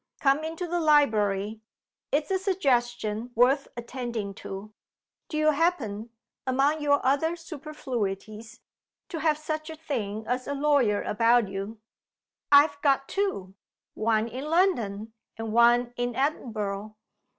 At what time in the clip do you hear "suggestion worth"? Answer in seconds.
2.39-3.67